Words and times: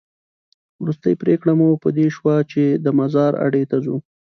وروستۍ 0.81 1.13
پرېکړه 1.23 1.53
مو 1.59 1.69
په 1.83 1.89
دې 1.97 2.07
شوه 2.15 2.35
چې 2.51 2.63
د 2.83 2.87
مزار 2.99 3.31
اډې 3.45 3.63
ته 3.71 3.77
ځو. 3.83 3.95